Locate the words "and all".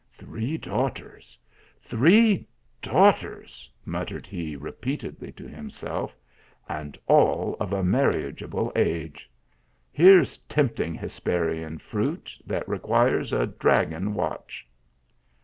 6.67-7.55